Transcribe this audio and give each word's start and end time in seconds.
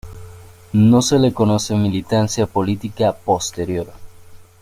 No 0.73 1.03
se 1.03 1.19
le 1.19 1.31
conoce 1.31 1.75
militancia 1.75 2.47
política 2.47 3.13
posterior. 3.13 3.93